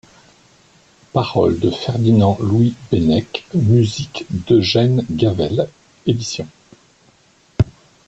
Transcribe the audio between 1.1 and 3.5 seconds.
Paroles de Ferdinand-Louis Bénech,